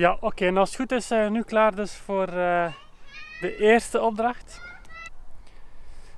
Ja, 0.00 0.16
oké. 0.20 0.52
als 0.52 0.68
het 0.68 0.78
goed 0.78 0.92
is 0.92 1.06
zijn 1.06 1.24
we 1.24 1.30
nu 1.30 1.42
klaar 1.42 1.74
dus 1.74 1.94
voor 1.94 2.28
eh, 2.28 2.72
de 3.40 3.56
eerste 3.56 4.00
opdracht. 4.00 4.60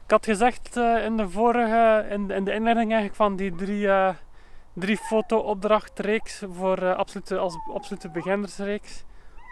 Ik 0.05 0.11
had 0.11 0.25
gezegd 0.25 0.77
eh, 0.77 1.05
in 1.05 1.17
de 1.17 1.29
vorige, 1.29 2.07
in, 2.11 2.31
in 2.31 2.45
de 2.45 2.53
inleiding 2.53 2.91
eigenlijk 2.91 3.15
van 3.15 3.37
die 3.37 3.55
drie, 3.55 3.89
eh 3.89 4.15
drie 4.73 4.97
foto-opdrachtreeks 4.97 6.43
voor 6.53 6.79
eh, 6.79 6.95
absolute, 6.95 7.39
als 7.39 7.59
absolute 7.75 8.09
beginnersreeks. 8.09 9.05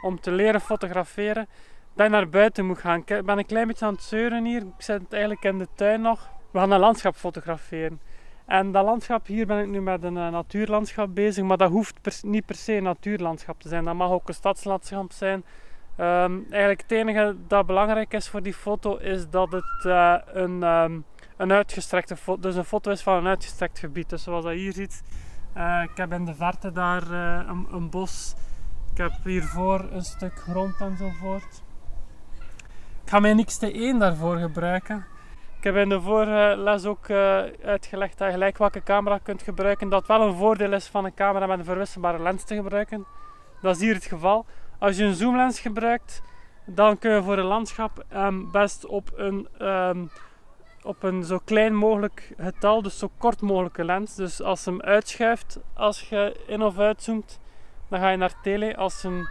Om 0.03 0.21
te 0.21 0.31
leren 0.31 0.61
fotograferen. 0.61 1.49
Dat 1.95 2.07
je 2.07 2.13
naar 2.13 2.29
buiten 2.29 2.67
moet 2.67 2.79
gaan. 2.79 3.03
Ik 3.05 3.25
ben 3.25 3.39
een 3.39 3.47
klein 3.47 3.67
beetje 3.67 3.87
aan 3.87 3.95
het 3.95 4.03
zeuren 4.03 4.45
hier. 4.45 4.63
Ik 4.63 4.73
zit 4.83 5.13
eigenlijk 5.13 5.45
in 5.45 5.59
de 5.59 5.69
tuin 5.75 6.01
nog. 6.01 6.31
We 6.51 6.59
gaan 6.59 6.71
een 6.71 6.81
landschap 6.81 7.17
fotograferen. 7.17 8.01
En 8.51 8.73
dat 8.73 8.85
landschap, 8.85 9.27
hier 9.27 9.47
ben 9.47 9.59
ik 9.59 9.69
nu 9.69 9.81
met 9.81 10.03
een 10.03 10.17
eh, 10.17 10.29
natuurlandschap 10.29 11.15
bezig, 11.15 11.45
maar 11.45 11.57
dat 11.57 11.71
hoeft 11.71 12.23
niet 12.23 12.47
per 12.47 12.55
se 12.55 12.73
een 12.73 12.83
natuurlandschap 12.83 13.61
te 13.61 13.69
zijn. 13.69 13.85
Dat 13.85 13.95
mag 13.95 14.11
ook 14.11 14.29
een 14.29 14.35
stadslandschap 14.35 15.13
zijn. 15.13 15.45
Ehm, 15.97 16.39
eigenlijk 16.51 16.81
het 16.81 16.91
enige 16.91 17.37
dat 17.47 17.67
belangrijk 17.67 18.13
is 18.13 18.29
voor 18.29 18.43
die 18.43 18.55
foto 18.55 18.97
is 18.97 19.31
dat 19.31 19.53
het 19.53 19.85
eh, 19.85 20.17
een, 20.27 20.63
ehm, 20.63 20.99
een 21.37 21.53
uitgestrekte 21.53 22.17
foto, 22.17 22.41
dus 22.41 22.57
een 22.57 22.65
foto 22.65 22.91
is 22.91 23.03
van 23.03 23.17
een 23.17 23.27
uitgestrekt 23.27 23.79
gebied. 23.79 24.09
Dus 24.09 24.23
zoals 24.23 24.45
dat 24.45 24.53
hier 24.53 24.73
ziet, 24.73 25.03
eh, 25.53 25.83
ik 25.91 25.97
heb 25.97 26.13
in 26.13 26.25
de 26.25 26.35
verte 26.35 26.73
daar 26.73 27.11
een, 27.11 27.67
een 27.71 27.91
bos, 27.91 28.35
ik 28.93 28.99
heb 28.99 29.13
hiervoor 29.25 29.89
een 29.93 30.05
stuk 30.05 30.35
grond 30.35 30.81
enzovoort. 30.81 31.63
Ik 33.05 33.11
ga 33.11 33.21
mijn 33.21 33.45
XT1 33.45 33.99
daarvoor 33.99 34.37
gebruiken. 34.37 35.05
Ik 35.61 35.67
heb 35.67 35.77
in 35.77 35.89
de 35.89 36.01
vorige 36.01 36.55
les 36.57 36.85
ook 36.85 37.09
eh, 37.09 37.43
uitgelegd 37.65 38.19
dat 38.19 38.27
je 38.27 38.33
gelijk 38.33 38.59
welke 38.59 38.83
camera 38.83 39.19
kunt 39.19 39.43
gebruiken. 39.43 39.89
Dat 39.89 40.07
wel 40.07 40.23
een 40.23 40.35
voordeel 40.35 40.73
is 40.73 40.87
van 40.87 41.05
een 41.05 41.15
camera 41.15 41.47
met 41.47 41.59
een 41.59 41.65
verwisselbare 41.65 42.23
lens 42.23 42.45
te 42.45 42.55
gebruiken. 42.55 43.07
Dat 43.61 43.75
is 43.75 43.81
hier 43.81 43.95
het 43.95 44.05
geval. 44.05 44.47
Als 44.79 44.97
je 44.97 45.05
een 45.05 45.15
zoomlens 45.15 45.61
gebruikt, 45.61 46.23
dan 46.65 46.99
kun 46.99 47.15
je 47.15 47.23
voor 47.23 47.39
een 47.39 47.45
landschap 47.45 48.05
ehm, 48.09 48.51
best 48.51 48.87
op 48.87 49.11
een, 49.15 49.49
ehm, 49.59 50.05
op 50.83 51.03
een 51.03 51.25
zo 51.25 51.39
klein 51.45 51.75
mogelijk 51.75 52.33
getal, 52.39 52.83
dus 52.83 52.99
zo 52.99 53.11
kort 53.19 53.41
mogelijke 53.41 53.85
lens. 53.85 54.15
Dus 54.15 54.43
als 54.43 54.65
hem 54.65 54.81
uitschuift, 54.81 55.59
als 55.75 56.09
je 56.09 56.41
in 56.47 56.63
of 56.63 56.79
uitzoomt, 56.79 57.39
dan 57.89 58.01
ga 58.01 58.11
je 58.11 58.17
naar 58.17 58.41
tele. 58.43 58.77
Als 58.77 59.03
hem, 59.03 59.29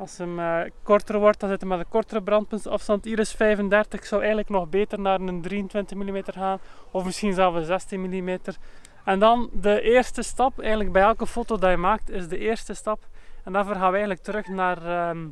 als 0.00 0.18
hem 0.18 0.38
eh, 0.38 0.60
korter 0.82 1.18
wordt, 1.18 1.40
dan 1.40 1.48
zit 1.48 1.60
hij 1.60 1.70
met 1.70 1.78
een 1.78 1.88
kortere 1.88 2.22
brandpuntsafstand. 2.22 3.04
Hier 3.04 3.18
is 3.18 3.32
35, 3.32 4.00
ik 4.00 4.06
zou 4.06 4.20
eigenlijk 4.20 4.50
nog 4.50 4.68
beter 4.68 5.00
naar 5.00 5.20
een 5.20 5.42
23 5.42 5.96
mm 5.96 6.22
gaan, 6.24 6.58
of 6.90 7.04
misschien 7.04 7.34
zelfs 7.34 7.56
een 7.56 7.64
16 7.64 8.00
mm. 8.00 8.38
En 9.04 9.18
dan 9.18 9.50
de 9.52 9.80
eerste 9.80 10.22
stap, 10.22 10.60
eigenlijk 10.60 10.92
bij 10.92 11.02
elke 11.02 11.26
foto 11.26 11.58
dat 11.58 11.70
je 11.70 11.76
maakt, 11.76 12.10
is 12.10 12.28
de 12.28 12.38
eerste 12.38 12.74
stap. 12.74 13.06
En 13.44 13.52
daarvoor 13.52 13.74
gaan 13.74 13.90
we 13.92 13.98
eigenlijk 13.98 14.22
terug 14.22 14.48
naar, 14.48 14.76
ehm, 14.86 15.28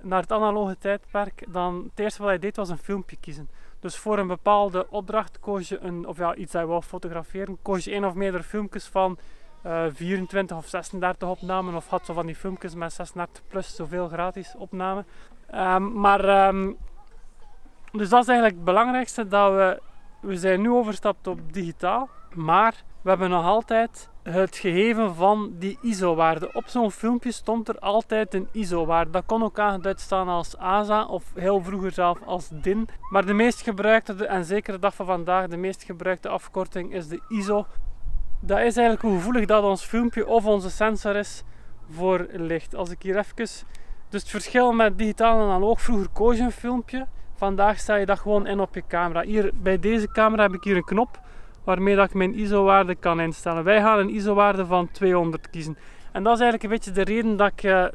naar 0.00 0.20
het 0.20 0.32
analoge 0.32 0.78
tijdperk. 0.78 1.44
Dan, 1.48 1.84
het 1.90 1.98
eerste 2.00 2.20
wat 2.20 2.28
hij 2.28 2.38
deed 2.38 2.56
was 2.56 2.68
een 2.68 2.78
filmpje 2.78 3.16
kiezen. 3.20 3.48
Dus 3.80 3.96
voor 3.96 4.18
een 4.18 4.26
bepaalde 4.26 4.86
opdracht 4.90 5.40
koos 5.40 5.68
je 5.68 5.78
een, 5.78 6.06
of 6.06 6.16
ja, 6.16 6.34
iets 6.34 6.52
dat 6.52 6.62
je 6.62 6.68
wou 6.68 6.82
fotograferen, 6.82 7.58
koos 7.62 7.84
je 7.84 7.90
één 7.90 8.04
of 8.04 8.14
meerdere 8.14 8.42
filmpjes 8.42 8.86
van 8.86 9.18
eh, 9.62 9.84
24 9.92 10.56
of 10.56 10.66
36 10.66 11.28
opnamen. 11.28 11.74
Of 11.74 11.88
had 11.88 12.06
zo 12.06 12.12
van 12.12 12.26
die 12.26 12.34
filmpjes 12.34 12.74
met 12.74 12.92
36 12.92 13.42
plus 13.48 13.76
zoveel 13.76 14.08
gratis 14.08 14.54
opnamen. 14.58 15.06
Ehm, 15.46 16.00
maar, 16.00 16.24
ehm, 16.24 16.72
dus 17.92 18.08
dat 18.08 18.22
is 18.22 18.28
eigenlijk 18.28 18.56
het 18.56 18.64
belangrijkste, 18.64 19.28
dat 19.28 19.52
we, 19.52 19.80
we 20.20 20.36
zijn 20.36 20.60
nu 20.60 20.70
overstapt 20.70 21.26
op 21.26 21.52
digitaal. 21.52 22.08
Maar 22.34 22.84
we 23.02 23.08
hebben 23.08 23.30
nog 23.30 23.44
altijd 23.44 24.08
het 24.22 24.56
gegeven 24.56 25.14
van 25.14 25.52
die 25.58 25.78
ISO-waarde. 25.82 26.52
Op 26.52 26.66
zo'n 26.66 26.90
filmpje 26.90 27.32
stond 27.32 27.68
er 27.68 27.78
altijd 27.78 28.34
een 28.34 28.48
ISO-waarde. 28.52 29.10
Dat 29.10 29.26
kon 29.26 29.42
ook 29.42 29.58
aangeduid 29.58 30.00
staan 30.00 30.28
als 30.28 30.56
ASA 30.56 31.04
of 31.04 31.24
heel 31.34 31.62
vroeger 31.62 31.92
zelf 31.92 32.18
als 32.24 32.48
DIN. 32.52 32.88
Maar 33.10 33.26
de 33.26 33.32
meest 33.32 33.62
gebruikte, 33.62 34.26
en 34.26 34.44
zeker 34.44 34.72
de 34.72 34.78
dag 34.78 34.94
van 34.94 35.06
vandaag, 35.06 35.46
de 35.46 35.56
meest 35.56 35.82
gebruikte 35.82 36.28
afkorting 36.28 36.92
is 36.92 37.08
de 37.08 37.20
ISO. 37.28 37.66
Dat 38.40 38.58
is 38.58 38.76
eigenlijk 38.76 39.02
hoe 39.02 39.16
gevoelig 39.16 39.46
dat 39.46 39.64
ons 39.64 39.84
filmpje 39.84 40.26
of 40.26 40.46
onze 40.46 40.70
sensor 40.70 41.16
is 41.16 41.42
voor 41.90 42.26
licht. 42.32 42.74
Als 42.74 42.90
ik 42.90 43.02
hier 43.02 43.16
even... 43.16 43.34
Dus 44.08 44.20
het 44.20 44.30
verschil 44.30 44.72
met 44.72 44.98
digitaal 44.98 45.40
en 45.40 45.44
analoog, 45.44 45.80
vroeger 45.80 46.08
koos 46.08 46.36
je 46.36 46.42
een 46.42 46.52
filmpje. 46.52 47.06
Vandaag 47.34 47.78
sta 47.78 47.94
je 47.94 48.06
dat 48.06 48.18
gewoon 48.18 48.46
in 48.46 48.60
op 48.60 48.74
je 48.74 48.82
camera. 48.88 49.22
Hier 49.22 49.50
bij 49.54 49.78
deze 49.78 50.08
camera 50.12 50.42
heb 50.42 50.54
ik 50.54 50.64
hier 50.64 50.76
een 50.76 50.84
knop 50.84 51.20
waarmee 51.64 51.96
dat 51.96 52.08
ik 52.08 52.14
mijn 52.14 52.34
ISO-waarde 52.34 52.94
kan 52.94 53.20
instellen. 53.20 53.64
Wij 53.64 53.80
gaan 53.80 53.98
een 53.98 54.10
ISO-waarde 54.10 54.66
van 54.66 54.90
200 54.90 55.50
kiezen. 55.50 55.76
En 56.12 56.22
dat 56.22 56.34
is 56.34 56.40
eigenlijk 56.40 56.62
een 56.62 56.78
beetje 56.78 57.04
de 57.04 57.12
reden 57.12 57.36
dat 57.36 57.52
ik 57.52 57.62
eh, 57.62 57.86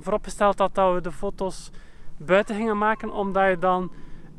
vooropgesteld 0.00 0.58
had 0.58 0.74
dat 0.74 0.94
we 0.94 1.00
de 1.00 1.12
foto's 1.12 1.70
buiten 2.16 2.56
gingen 2.56 2.78
maken, 2.78 3.12
omdat 3.12 3.48
je 3.48 3.58
dan 3.58 3.90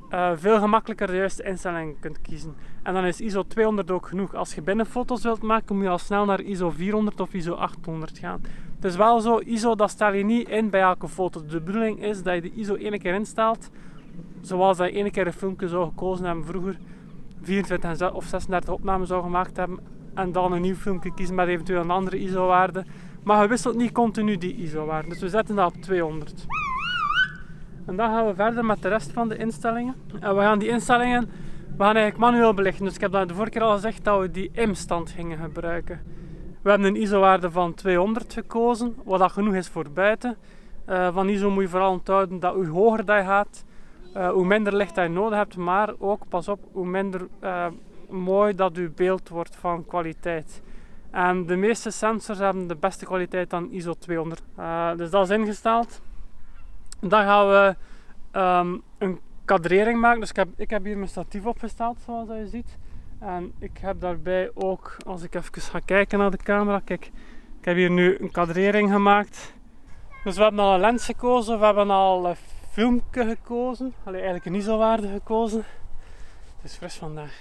eh, 0.10 0.32
veel 0.36 0.60
gemakkelijker 0.60 1.08
de 1.08 1.16
juiste 1.16 1.44
instellingen 1.44 2.00
kunt 2.00 2.22
kiezen. 2.22 2.56
En 2.84 2.94
dan 2.94 3.06
is 3.06 3.22
ISO 3.22 3.44
200 3.48 3.92
ook 3.92 4.08
genoeg. 4.08 4.36
Als 4.36 4.56
je 4.56 4.62
binnen 4.62 4.86
foto's 4.86 5.24
wilt 5.24 5.42
maken, 5.42 5.76
moet 5.76 5.84
je 5.84 5.90
al 5.90 5.98
snel 5.98 6.26
naar 6.26 6.42
ISO 6.42 6.70
400 6.70 7.20
of 7.20 7.34
ISO 7.34 7.54
800 7.54 8.18
gaan. 8.18 8.42
Het 8.76 8.86
is 8.86 8.96
wel 8.96 9.20
zo, 9.20 9.38
ISO 9.40 9.76
dat 9.76 9.90
stel 9.90 10.14
je 10.14 10.24
niet 10.24 10.50
in 10.50 10.70
bij 10.70 10.82
elke 10.82 11.08
foto. 11.08 11.46
De 11.46 11.62
bedoeling 11.62 12.04
is 12.04 12.24
dat 12.24 12.36
je 12.36 12.42
de 12.42 12.52
ISO 12.54 12.76
één 12.76 13.00
keer 13.00 13.14
instelt, 13.14 13.70
zoals 14.42 14.78
dat 14.78 14.88
je 14.90 14.96
één 14.96 15.12
keer 15.12 15.28
een 15.28 15.34
filmpje 15.34 15.68
zou 15.68 15.86
gekozen 15.88 16.26
hebben 16.26 16.46
vroeger. 16.46 16.78
24 17.42 17.90
en 17.90 17.98
ze- 17.98 18.14
of 18.14 18.26
36 18.26 18.74
opnames 18.74 19.08
zou 19.08 19.24
gemaakt 19.24 19.58
hebben 19.58 19.80
en 20.14 20.32
dan 20.32 20.52
een 20.52 20.62
nieuw 20.62 20.76
filmpje 20.76 21.14
kiezen 21.14 21.36
met 21.36 21.48
eventueel 21.48 21.82
een 21.82 21.92
andere 21.92 22.20
ISO-waarde. 22.20 22.86
Maar 23.24 23.42
je 23.42 23.48
wisselt 23.48 23.76
niet 23.76 23.92
continu 23.92 24.38
die 24.38 24.56
ISO-waarde, 24.56 25.10
dus 25.10 25.20
we 25.20 25.30
zetten 25.30 25.56
dat 25.56 25.76
op 25.76 25.82
200. 25.82 26.46
En 27.86 27.96
dan 27.96 28.10
gaan 28.10 28.26
we 28.26 28.36
verder 28.36 28.66
met 28.66 28.82
de 28.82 28.88
rest 28.88 29.12
van 29.12 29.30
de 29.30 29.38
instellingen. 29.38 29.96
En 30.20 30.36
we 30.36 30.42
gaan 30.42 30.60
die 30.60 30.70
instellingen 30.70 31.30
we 31.78 31.84
gaan 31.84 31.96
eigenlijk 31.96 32.32
manueel 32.32 32.54
belichten. 32.54 32.86
Dus 32.86 32.96
ik 32.96 33.02
heb 33.02 33.12
de 33.12 33.34
vorige 33.34 33.52
keer 33.52 33.62
al 33.62 33.74
gezegd 33.74 34.04
dat 34.04 34.20
we 34.20 34.32
die 34.32 34.52
IM-stand 34.54 35.10
gingen 35.10 35.38
gebruiken. 35.38 36.02
We 36.62 36.70
hebben 36.70 36.88
een 36.88 37.02
ISO-waarde 37.02 37.52
van 37.52 37.74
200 37.74 38.34
gekozen, 38.34 38.96
wat 39.04 39.20
dat 39.20 39.32
genoeg 39.32 39.54
is 39.54 39.68
voor 39.68 39.92
buiten. 39.94 40.38
Eh, 40.86 41.14
van 41.14 41.30
ISO 41.30 41.50
moet 41.50 41.64
je 41.64 41.70
vooral 41.70 41.92
onthouden 41.92 42.40
dat 42.40 42.54
hoe 42.54 42.68
hoger 42.68 43.06
dat 43.06 43.18
je 43.18 43.24
gaat, 43.24 43.64
eh, 44.14 44.30
hoe 44.30 44.46
minder 44.46 44.76
licht 44.76 44.96
dat 44.96 45.04
je 45.04 45.10
nodig 45.10 45.38
hebt, 45.38 45.58
maar 45.58 45.94
ook, 46.00 46.28
pas 46.30 46.48
op, 46.48 46.60
hoe 46.72 46.86
minder 46.86 47.28
eh, 47.40 47.68
mooi 48.10 48.56
dat 48.56 48.76
je 48.76 48.92
beeld 48.96 49.30
wordt 49.30 49.56
van 49.56 49.86
kwaliteit. 49.86 50.62
En 51.12 51.46
de 51.46 51.56
meeste 51.56 51.92
sensors 51.92 52.40
hebben 52.40 52.68
de 52.68 52.76
beste 52.76 53.06
kwaliteit 53.06 53.50
dan 53.50 53.72
ISO 53.72 53.94
200. 53.94 54.42
Eh, 54.56 54.96
dus 54.96 55.10
dat 55.10 55.30
is 55.30 55.38
ingesteld. 55.38 56.02
Dan 57.00 57.24
gaan 57.24 57.48
we 57.48 57.76
ehm, 58.32 58.78
een 58.98 59.20
kadrering 59.46 60.00
maken. 60.00 60.20
Dus 60.20 60.30
ik 60.30 60.36
heb, 60.36 60.48
ik 60.56 60.70
heb 60.70 60.84
hier 60.84 60.98
mijn 60.98 61.10
statief 61.10 61.46
opgesteld, 61.46 61.98
zoals 62.06 62.28
je 62.28 62.48
ziet. 62.48 62.78
En 63.20 63.54
ik 63.60 63.78
heb 63.78 64.02
daarbij 64.02 64.52
ook, 64.54 64.98
als 65.06 65.24
ik 65.24 65.36
even 65.36 65.62
ga 65.62 65.80
kijken 65.80 66.20
naar 66.20 66.32
de 66.32 66.38
camera, 66.38 66.80
kijk, 66.80 67.06
ik 67.60 67.66
heb 67.66 67.76
hier 67.76 67.92
nu 67.92 68.18
een 68.20 68.32
kadrering 68.32 68.92
gemaakt. 68.92 69.54
Dus 70.24 70.36
we 70.36 70.42
hebben 70.42 70.60
al 70.60 70.74
een 70.74 70.80
lens 70.80 71.06
gekozen, 71.06 71.60
we 71.60 71.66
hebben 71.66 71.90
al 71.90 72.30
een 72.30 72.36
filmpje 72.72 73.26
gekozen. 73.26 73.94
Allee, 74.04 74.22
eigenlijk 74.22 74.46
een 74.46 74.56
ISO-waarde 74.56 75.08
gekozen. 75.08 75.64
Het 76.56 76.72
is 76.72 76.76
fris 76.76 76.96
vandaag. 76.96 77.34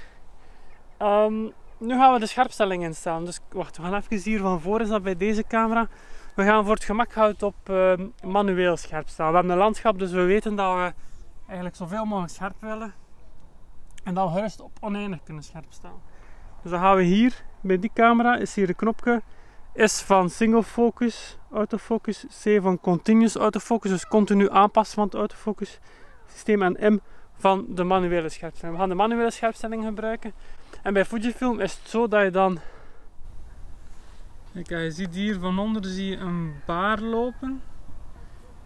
Ehm, 0.96 1.42
nu 1.78 1.94
gaan 1.94 2.12
we 2.12 2.18
de 2.18 2.26
scherpstelling 2.26 2.82
instellen. 2.82 3.24
Dus 3.24 3.40
wacht, 3.48 3.76
we 3.76 3.82
gaan 3.82 3.94
even 3.94 4.30
hier 4.30 4.40
van 4.40 4.60
voor 4.60 4.80
is 4.80 5.00
bij 5.00 5.16
deze 5.16 5.44
camera. 5.46 5.88
We 6.34 6.44
gaan 6.44 6.64
voor 6.64 6.74
het 6.74 6.84
gemak 6.84 7.12
houden 7.12 7.46
op 7.46 7.68
ehm, 7.68 8.06
manueel 8.22 8.76
scherp 8.76 9.08
stellen. 9.08 9.30
We 9.30 9.36
hebben 9.36 9.54
een 9.54 9.62
landschap, 9.62 9.98
dus 9.98 10.10
we 10.10 10.22
weten 10.22 10.54
dat 10.54 10.74
we 10.74 10.92
eigenlijk 11.46 11.76
zoveel 11.76 12.04
mogelijk 12.04 12.32
scherp 12.32 12.54
willen. 12.58 12.94
En 14.04 14.14
we 14.14 14.28
gerust 14.28 14.60
op 14.60 14.70
oneindig 14.80 15.22
kunnen 15.22 15.42
scherp 15.42 15.64
stellen. 15.68 16.00
Dus 16.62 16.70
dan 16.70 16.80
gaan 16.80 16.96
we 16.96 17.02
hier, 17.02 17.44
bij 17.60 17.78
die 17.78 17.90
camera, 17.94 18.36
is 18.36 18.54
hier 18.54 18.68
een 18.68 18.76
knopje. 18.76 19.22
S 19.74 20.02
van 20.02 20.30
single 20.30 20.62
focus, 20.62 21.38
autofocus. 21.52 22.26
C 22.42 22.62
van 22.62 22.80
continuous 22.80 23.34
autofocus, 23.34 23.90
dus 23.90 24.06
continu 24.06 24.50
aanpassen 24.50 24.94
van 24.94 25.04
het 25.04 25.14
autofocus 25.14 25.80
systeem. 26.26 26.62
En 26.62 26.94
M 26.94 26.98
van 27.36 27.66
de 27.68 27.84
manuele 27.84 28.28
scherpstelling. 28.28 28.74
We 28.74 28.80
gaan 28.80 28.90
de 28.90 28.94
manuele 28.94 29.30
scherpstelling 29.30 29.84
gebruiken. 29.84 30.32
En 30.82 30.92
bij 30.92 31.04
Fujifilm 31.04 31.60
is 31.60 31.74
het 31.74 31.88
zo 31.88 32.08
dat 32.08 32.22
je 32.22 32.30
dan... 32.30 32.58
Kijk, 34.54 34.68
je 34.68 34.90
ziet 34.90 35.14
hier 35.14 35.38
van 35.38 35.58
onder 35.58 35.84
zie 35.84 36.10
je 36.10 36.16
een 36.16 36.52
baar 36.66 37.00
lopen. 37.00 37.62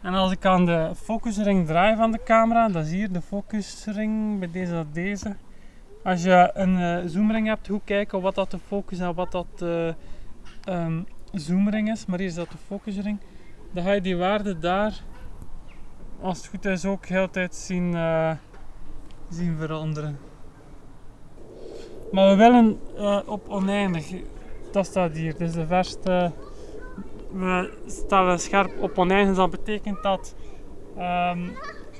En 0.00 0.14
als 0.14 0.32
ik 0.32 0.44
aan 0.44 0.66
de 0.66 0.90
focusring 0.94 1.66
draai 1.66 1.96
van 1.96 2.12
de 2.12 2.22
camera, 2.24 2.68
dat 2.68 2.84
is 2.84 2.90
hier 2.90 3.12
de 3.12 3.20
focusring, 3.20 4.38
bij 4.38 4.50
deze 4.50 4.72
dat 4.72 4.94
deze. 4.94 5.36
Als 6.02 6.22
je 6.22 6.50
een 6.54 6.78
eh, 6.78 7.06
zoomring 7.06 7.46
hebt, 7.46 7.66
hoe 7.66 7.80
kijken 7.84 8.20
wat 8.20 8.34
dat 8.34 8.50
de 8.50 8.58
focus 8.58 8.98
en 8.98 9.14
wat 9.14 9.32
dat 9.32 9.46
de 9.56 9.94
ehm, 10.64 11.02
zoomring 11.32 11.90
is. 11.90 12.06
Maar 12.06 12.18
hier 12.18 12.28
is 12.28 12.34
dat 12.34 12.50
de 12.50 12.58
focusring. 12.66 13.18
Dan 13.72 13.84
ga 13.84 13.92
je 13.92 14.00
die 14.00 14.16
waarde 14.16 14.58
daar, 14.58 15.02
als 16.20 16.38
het 16.38 16.46
goed 16.46 16.64
is, 16.64 16.84
ook 16.84 17.06
de 17.06 17.14
hele 17.14 17.30
tijd 17.30 17.54
zien, 17.54 17.94
eh, 17.94 18.32
zien 19.28 19.56
veranderen. 19.56 20.18
Maar 22.12 22.28
we 22.28 22.36
willen 22.36 22.78
eh, 22.96 23.20
op 23.26 23.48
oneindig. 23.48 24.12
Dat 24.72 24.86
staat 24.86 25.16
hier. 25.16 25.40
Is 25.40 25.52
de 25.52 25.66
verste 25.66 26.32
we 27.32 27.72
stellen 27.86 28.38
scherp 28.38 28.82
op 28.82 28.98
oneindig. 28.98 29.36
Dat 29.36 29.50
betekent 29.50 30.02
dat 30.02 30.34
ehm, 30.96 31.48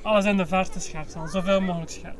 alles 0.01 0.25
in 0.25 0.37
de 0.37 0.45
verte 0.45 0.79
scherp 0.79 1.07
staat. 1.07 1.31
Zoveel 1.31 1.61
mogelijk 1.61 1.91
scherp. 1.91 2.17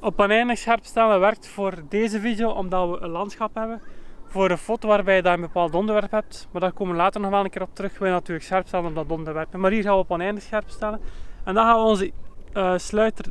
Op 0.00 0.20
oneindig 0.20 0.58
scherp 0.58 0.84
stellen 0.84 1.20
werkt 1.20 1.48
voor 1.48 1.74
deze 1.88 2.20
video 2.20 2.50
omdat 2.50 2.90
we 2.90 3.04
een 3.04 3.10
landschap 3.10 3.54
hebben. 3.54 3.80
Voor 4.26 4.50
een 4.50 4.58
foto 4.58 4.88
waarbij 4.88 5.16
je 5.16 5.22
daar 5.22 5.34
een 5.34 5.40
bepaald 5.40 5.74
onderwerp 5.74 6.10
hebt. 6.10 6.48
Maar 6.52 6.60
daar 6.60 6.72
komen 6.72 6.94
we 6.94 7.00
later 7.00 7.20
nog 7.20 7.30
wel 7.30 7.44
een 7.44 7.50
keer 7.50 7.62
op 7.62 7.74
terug. 7.74 7.98
Willen 7.98 8.14
natuurlijk 8.14 8.46
scherp 8.46 8.66
stellen 8.66 8.88
op 8.88 8.94
dat 8.94 9.10
onderwerp. 9.10 9.56
Maar 9.56 9.70
hier 9.70 9.82
gaan 9.82 9.92
we 9.92 9.98
op 9.98 10.10
oneindig 10.10 10.42
scherp 10.42 10.68
stellen. 10.68 11.00
En 11.44 11.54
dan 11.54 11.64
gaan 11.64 11.76
we 11.76 11.88
onze 11.88 12.12
uh, 12.54 12.78
sluiter 12.78 13.24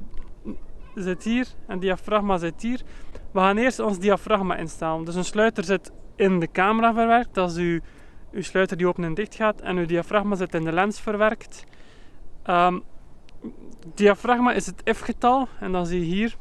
zit 0.96 1.24
hier 1.24 1.48
en 1.68 1.80
diafragma 1.80 2.38
zit 2.38 2.62
hier. 2.62 2.82
We 3.32 3.40
gaan 3.40 3.58
eerst 3.58 3.80
ons 3.80 4.00
diafragma 4.00 4.56
instellen. 4.56 5.06
Dus 5.06 5.16
een 5.16 5.26
sluiter 5.26 5.64
zit 5.64 5.92
in 6.16 6.40
de 6.40 6.52
camera 6.52 6.94
verwerkt. 6.94 7.34
Dat 7.34 7.50
is 7.50 7.58
uw, 7.58 7.80
uw 8.32 8.42
sluiter 8.42 8.78
die 8.78 8.88
open 8.88 9.04
en 9.04 9.14
dicht 9.14 9.36
gaat. 9.36 9.62
En 9.62 9.78
uw 9.78 9.86
diafragma 9.86 10.36
zit 10.36 10.54
in 10.54 10.64
de 10.64 10.72
lens 10.72 11.00
verwerkt. 11.00 11.64
Um, 12.48 12.84
diafragma 13.96 14.52
is 14.54 14.66
het 14.66 14.82
F-getal. 14.96 15.48
En 15.60 15.72
dan 15.72 15.86
zie 15.86 16.00
je 16.00 16.06
hier. 16.06 16.36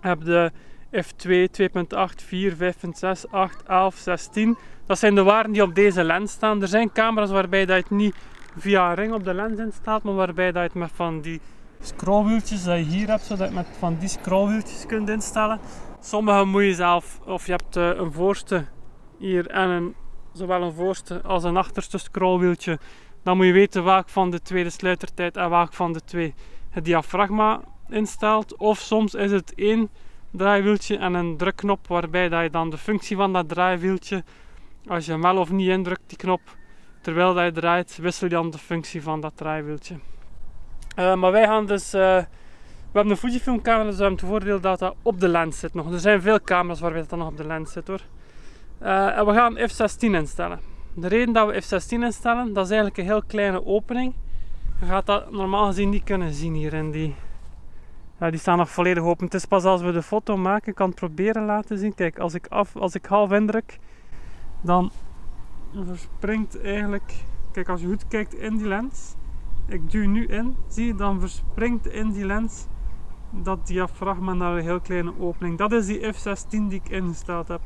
Heb 0.00 0.24
de 0.24 0.52
F2, 0.96 1.28
2.8, 1.28 2.24
4, 2.26 2.56
5.6, 2.56 3.30
8, 3.30 3.62
11, 3.62 3.96
16. 3.96 4.58
Dat 4.86 4.98
zijn 4.98 5.14
de 5.14 5.22
waarden 5.22 5.52
die 5.52 5.62
op 5.62 5.74
deze 5.74 6.04
lens 6.04 6.32
staan. 6.32 6.62
Er 6.62 6.68
zijn 6.68 6.92
camera's 6.92 7.30
waarbij 7.30 7.66
dat 7.66 7.76
je 7.76 7.82
het 7.82 7.90
niet 7.90 8.14
via 8.56 8.88
een 8.88 8.94
ring 8.94 9.12
op 9.12 9.24
de 9.24 9.34
lens 9.34 9.58
instaat, 9.58 10.02
maar 10.02 10.14
waarbij 10.14 10.52
dat 10.52 10.62
je 10.62 10.68
het 10.68 10.74
met 10.74 10.90
van 10.94 11.20
die 11.20 11.40
scrollwieltjes 11.80 12.64
dat 12.64 12.76
je 12.76 12.84
hier 12.84 13.08
hebt, 13.08 13.22
zodat 13.22 13.48
je 13.48 13.54
met 13.54 13.66
van 13.78 13.96
die 13.98 14.08
scrollwieltjes 14.08 14.86
kunt 14.86 15.08
instellen. 15.08 15.60
Sommige 16.00 16.44
moet 16.44 16.62
je 16.62 16.74
zelf, 16.74 17.20
of 17.26 17.46
je 17.46 17.52
hebt 17.52 17.76
eh, 17.76 17.90
een 17.94 18.12
voorste 18.12 18.64
hier 19.18 19.46
en 19.46 19.68
een, 19.68 19.94
zowel 20.32 20.62
een 20.62 20.72
voorste 20.72 21.22
als 21.22 21.44
een 21.44 21.56
achterste 21.56 21.98
scrollwieltje. 21.98 22.78
Dan 23.22 23.36
moet 23.36 23.46
je 23.46 23.52
weten 23.52 23.84
welk 23.84 24.08
van 24.08 24.30
de 24.30 24.40
twee 24.40 24.64
de 24.64 24.70
sluitertijd 24.70 25.36
en 25.36 25.50
welk 25.50 25.72
van 25.72 25.92
de 25.92 26.00
twee 26.04 26.34
het 26.70 26.84
diafragma 26.84 27.60
instelt. 27.88 28.56
Of 28.56 28.78
soms 28.78 29.14
is 29.14 29.30
het 29.30 29.54
één 29.54 29.90
draaiwieltje 30.30 30.96
en 30.96 31.14
een 31.14 31.36
drukknop 31.36 31.86
waarbij 31.86 32.28
dat 32.28 32.42
je 32.42 32.50
dan 32.50 32.70
de 32.70 32.78
functie 32.78 33.16
van 33.16 33.32
dat 33.32 33.48
draaiwieltje, 33.48 34.24
als 34.86 35.04
je 35.04 35.12
hem 35.12 35.22
wel 35.22 35.36
of 35.36 35.50
niet 35.50 35.68
indrukt 35.68 36.02
die 36.06 36.18
knop, 36.18 36.40
terwijl 37.00 37.34
dat 37.34 37.44
je 37.44 37.52
draait, 37.52 37.98
wissel 38.00 38.26
je 38.26 38.34
dan 38.34 38.50
de 38.50 38.58
functie 38.58 39.02
van 39.02 39.20
dat 39.20 39.36
draaiwieltje. 39.36 39.94
Uh, 40.98 41.14
maar 41.14 41.32
wij 41.32 41.44
gaan 41.44 41.66
dus, 41.66 41.94
uh, 41.94 42.22
we 42.92 42.98
hebben 42.98 43.12
een 43.12 43.18
Fujifilm 43.18 43.62
camera, 43.62 43.84
dus 43.84 43.96
we 43.96 44.02
hebben 44.02 44.20
het 44.20 44.28
voordeel 44.28 44.60
dat 44.60 44.78
dat 44.78 44.94
op 45.02 45.20
de 45.20 45.28
lens 45.28 45.58
zit 45.58 45.74
nog. 45.74 45.92
Er 45.92 46.00
zijn 46.00 46.22
veel 46.22 46.40
camera's 46.40 46.80
waarbij 46.80 47.00
dat 47.00 47.10
dan 47.10 47.18
nog 47.18 47.28
op 47.28 47.36
de 47.36 47.46
lens 47.46 47.72
zit 47.72 47.88
hoor. 47.88 48.00
Uh, 48.82 49.18
en 49.18 49.26
we 49.26 49.32
gaan 49.32 49.58
f16 49.58 49.98
instellen. 49.98 50.60
De 50.94 51.08
reden 51.08 51.34
dat 51.34 51.48
we 51.48 51.62
f16 51.62 51.88
instellen, 51.88 52.52
dat 52.52 52.64
is 52.64 52.70
eigenlijk 52.70 52.98
een 52.98 53.04
heel 53.04 53.22
kleine 53.22 53.66
opening. 53.66 54.14
Je 54.80 54.86
gaat 54.86 55.06
dat 55.06 55.30
normaal 55.30 55.66
gezien 55.66 55.88
niet 55.88 56.04
kunnen 56.04 56.32
zien 56.32 56.54
hier 56.54 56.74
in 56.74 56.90
die 56.90 57.14
ja, 58.20 58.30
die 58.30 58.40
staan 58.40 58.58
nog 58.58 58.70
volledig 58.70 59.02
open. 59.02 59.24
Het 59.24 59.34
is 59.34 59.44
pas 59.44 59.64
als 59.64 59.82
we 59.82 59.92
de 59.92 60.02
foto 60.02 60.36
maken, 60.36 60.74
kan 60.74 60.86
het 60.86 60.98
proberen 60.98 61.44
laten 61.44 61.78
zien. 61.78 61.94
Kijk, 61.94 62.18
als 62.18 62.34
ik, 62.34 62.46
af, 62.46 62.76
als 62.76 62.94
ik 62.94 63.06
half 63.06 63.32
indruk, 63.32 63.78
dan 64.60 64.90
verspringt 65.84 66.62
eigenlijk... 66.62 67.14
Kijk, 67.52 67.68
als 67.68 67.80
je 67.80 67.86
goed 67.86 68.08
kijkt 68.08 68.34
in 68.34 68.56
die 68.56 68.66
lens, 68.66 69.14
ik 69.66 69.90
duw 69.90 70.08
nu 70.08 70.26
in, 70.26 70.56
zie 70.68 70.86
je, 70.86 70.94
dan 70.94 71.20
verspringt 71.20 71.86
in 71.86 72.10
die 72.10 72.26
lens 72.26 72.66
dat 73.30 73.66
diafragma 73.66 74.32
naar 74.32 74.56
een 74.56 74.62
heel 74.62 74.80
kleine 74.80 75.12
opening. 75.20 75.58
Dat 75.58 75.72
is 75.72 75.86
die 75.86 76.14
f16 76.14 76.48
die 76.48 76.80
ik 76.84 76.88
ingesteld 76.88 77.48
heb. 77.48 77.60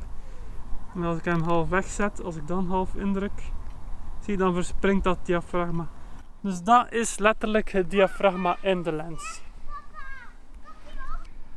En 0.95 1.03
als 1.03 1.17
ik 1.17 1.25
hem 1.25 1.41
half 1.41 1.69
wegzet, 1.69 2.23
als 2.23 2.35
ik 2.35 2.47
dan 2.47 2.67
half 2.67 2.95
indruk, 2.95 3.51
zie 4.19 4.31
je, 4.31 4.37
dan 4.37 4.53
verspringt 4.53 5.03
dat 5.03 5.25
diafragma. 5.25 5.87
Dus 6.41 6.61
dat 6.61 6.93
is 6.93 7.17
letterlijk 7.17 7.71
het 7.71 7.91
diafragma 7.91 8.57
in 8.61 8.83
de 8.83 8.91
lens 8.91 9.41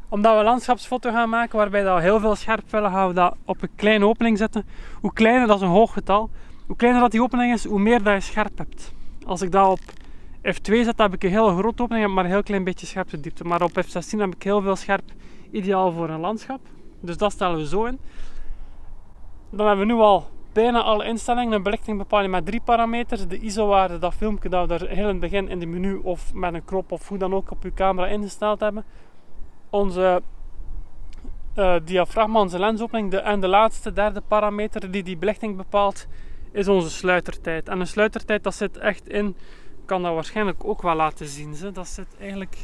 omdat 0.09 0.37
we 0.37 0.45
landschapsfoto 0.45 1.11
gaan 1.11 1.29
maken 1.29 1.59
waarbij 1.59 1.85
we 1.85 2.01
heel 2.01 2.21
veel 2.21 2.35
scherp 2.35 2.71
willen, 2.71 2.91
gaan 2.91 3.09
we 3.09 3.15
dat 3.15 3.37
op 3.45 3.63
een 3.63 3.75
kleine 3.77 4.07
opening 4.07 4.39
zetten. 4.39 4.67
Hoe 5.01 5.13
kleiner, 5.13 5.47
dat 5.47 5.57
is 5.57 5.63
een 5.63 5.69
hoog 5.69 5.93
getal, 5.93 6.31
hoe 6.67 6.77
kleiner 6.77 7.03
dat 7.03 7.11
die 7.11 7.23
opening 7.23 7.53
is, 7.53 7.65
hoe 7.65 7.79
meer 7.79 8.03
dat 8.03 8.15
je 8.15 8.21
scherp 8.21 8.59
hebt. 8.59 8.93
Als 9.27 9.43
ik 9.43 9.53
dat 9.53 9.69
op 9.69 9.81
F2 10.55 10.85
zet, 10.85 10.99
heb 10.99 11.15
ik 11.15 11.25
een 11.25 11.31
hele 11.31 11.57
grote 11.57 11.83
opening, 11.83 12.15
maar 12.15 12.25
een 12.25 12.31
heel 12.31 12.43
klein 12.43 12.65
beetje 12.65 12.87
scherpte 12.87 13.21
diepte. 13.21 13.45
Maar 13.45 13.63
op 13.63 13.71
F16 13.71 14.19
heb 14.19 14.35
ik 14.35 14.43
heel 14.43 14.61
veel 14.61 14.77
scherp, 14.77 15.05
ideaal 15.51 15.93
voor 15.93 16.09
een 16.09 16.21
landschap. 16.21 16.61
Dus 17.01 17.17
dat 17.17 17.33
stellen 17.33 17.57
we 17.57 17.67
zo 17.67 17.85
in. 17.85 17.99
Dan 19.51 19.67
hebben 19.67 19.87
we 19.87 19.93
nu 19.93 19.99
al 19.99 20.29
bijna 20.53 20.83
alle 20.83 21.05
instellingen. 21.05 21.53
Een 21.53 21.63
belichting 21.63 21.99
bepaal 21.99 22.23
je 22.23 22.29
met 22.29 22.47
drie 22.47 22.61
parameters. 22.65 23.27
De 23.27 23.39
ISO-waarde, 23.39 23.99
dat 23.99 24.15
filmpje 24.15 24.49
dat 24.49 24.69
we 24.69 24.75
er 24.75 24.89
heel 24.89 25.05
in 25.05 25.07
het 25.07 25.21
begin 25.21 25.49
in 25.49 25.59
de 25.59 25.67
menu 25.67 26.01
of 26.03 26.35
met 26.35 26.55
een 26.55 26.65
knop 26.65 26.93
of 26.93 27.09
hoe 27.09 27.19
dan 27.19 27.35
ook 27.35 27.51
op 27.51 27.63
je 27.63 27.75
camera 27.75 28.07
ingesteld 28.07 28.61
hebben 28.61 28.85
onze 29.71 30.23
uh, 31.57 31.75
diafragma, 31.85 32.41
onze 32.41 32.59
lensopening. 32.59 33.11
De, 33.11 33.19
en 33.19 33.41
de 33.41 33.49
laatste, 33.49 33.93
derde 33.93 34.23
parameter 34.29 34.91
die 34.91 35.03
die 35.03 35.17
belichting 35.17 35.57
bepaalt, 35.57 36.07
is 36.53 36.69
onze 36.69 36.91
sluitertijd. 36.91 37.69
En 37.69 37.81
een 37.81 37.87
sluitertijd, 37.87 38.43
dat 38.43 38.55
zit 38.55 38.77
echt 38.77 39.09
in, 39.09 39.37
kan 39.87 40.03
dat 40.03 40.15
waarschijnlijk 40.15 40.65
ook 40.65 40.83
wel 40.83 40.95
laten 40.95 41.27
zien. 41.27 41.55
Dat 41.73 41.89
zit 41.89 42.17
eigenlijk, 42.19 42.57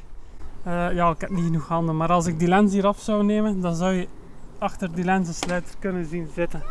uh, 0.67 0.95
ja, 0.95 1.11
ik 1.11 1.21
heb 1.21 1.31
niet 1.31 1.45
genoeg 1.45 1.69
handen, 1.69 1.97
maar 1.97 2.13
als 2.13 2.27
ik 2.27 2.39
die 2.39 2.49
lens 2.49 2.73
hier 2.73 2.87
af 2.87 3.01
zou 3.01 3.25
nemen, 3.25 3.61
dan 3.61 3.75
zou 3.75 3.93
je 3.93 4.09
achter 4.59 4.95
die 4.95 5.05
lens 5.05 5.29
een 5.29 5.35
sluiter 5.35 5.75
kunnen 5.79 6.05
zien 6.05 6.29
zitten. 6.35 6.63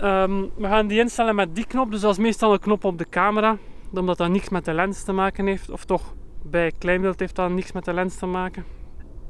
Um, 0.00 0.50
we 0.56 0.66
gaan 0.66 0.86
die 0.86 0.98
instellen 0.98 1.34
met 1.34 1.54
die 1.54 1.66
knop, 1.66 1.90
dus 1.90 2.00
dat 2.00 2.10
is 2.10 2.18
meestal 2.18 2.52
een 2.52 2.58
knop 2.58 2.84
op 2.84 2.98
de 2.98 3.08
camera, 3.08 3.56
omdat 3.94 4.18
dat 4.18 4.28
niets 4.28 4.48
met 4.48 4.64
de 4.64 4.74
lens 4.74 5.04
te 5.04 5.12
maken 5.12 5.46
heeft, 5.46 5.70
of 5.70 5.84
toch 5.84 6.14
bij 6.42 6.72
kleinbeeld 6.78 7.20
heeft 7.20 7.36
dat 7.36 7.50
niks 7.50 7.72
met 7.72 7.84
de 7.84 7.92
lens 7.92 8.16
te 8.16 8.26
maken. 8.26 8.64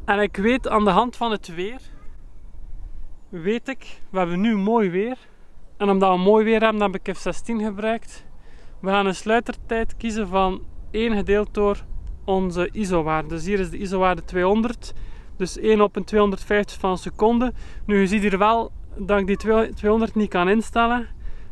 En 0.04 0.20
ik 0.20 0.36
weet 0.36 0.68
aan 0.68 0.84
de 0.84 0.90
hand 0.90 1.16
van 1.16 1.30
het 1.30 1.54
weer, 1.54 1.80
weet 3.28 3.68
ik, 3.68 4.00
we 4.10 4.18
hebben 4.18 4.40
nu 4.40 4.56
mooi 4.56 4.90
weer. 4.90 5.16
En 5.76 5.90
omdat 5.90 6.16
we 6.16 6.22
mooi 6.22 6.44
weer 6.44 6.60
hebben, 6.60 6.82
heb 6.82 6.94
ik 6.94 7.16
F16 7.16 7.64
gebruikt. 7.64 8.24
We 8.80 8.88
gaan 8.88 9.06
een 9.06 9.14
sluitertijd 9.14 9.96
kiezen 9.96 10.28
van 10.28 10.62
1 10.90 11.16
gedeeld 11.16 11.54
door 11.54 11.84
onze 12.24 12.68
ISO-waarde. 12.72 13.28
Dus 13.28 13.44
hier 13.44 13.60
is 13.60 13.70
de 13.70 13.78
ISO-waarde 13.78 14.24
200. 14.24 14.94
Dus 15.36 15.58
1 15.58 15.80
op 15.80 15.96
een 15.96 16.04
250 16.04 16.80
van 16.80 16.90
een 16.90 16.98
seconde. 16.98 17.52
Nu, 17.84 18.00
je 18.00 18.06
ziet 18.06 18.22
hier 18.22 18.38
wel 18.38 18.72
dat 18.96 19.18
ik 19.18 19.26
die 19.26 19.36
200 19.74 20.14
niet 20.14 20.28
kan 20.28 20.48
instellen. 20.48 21.06